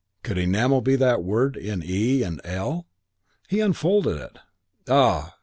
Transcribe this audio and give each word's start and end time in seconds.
could 0.23 0.35
Enamel 0.35 0.81
be 0.81 0.95
that 0.95 1.21
word 1.23 1.55
in 1.55 1.83
e 1.85 2.23
and 2.23 2.41
l? 2.43 2.87
He 3.47 3.59
unfolded 3.59 4.17
it. 4.19 4.39
Ah! 4.89 5.35